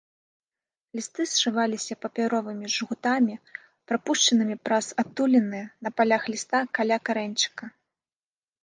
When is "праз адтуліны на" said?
4.69-5.95